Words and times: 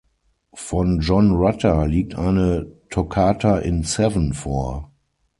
Von 0.55 0.99
John 1.01 1.29
Rutter 1.29 1.85
liegt 1.85 2.15
eine 2.15 2.65
"Toccata 2.89 3.59
in 3.59 3.83
Seven" 3.83 4.33
vor. 4.33 4.89